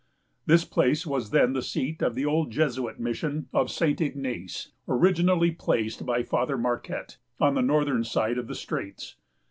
[0.47, 4.01] This place was then the seat of the old Jesuit mission of St.
[4.01, 9.17] Ignace, originally placed, by Father Marquette, on the northern side of the straits.